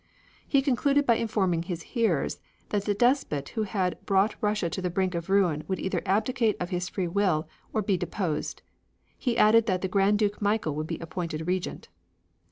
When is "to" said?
4.67-4.81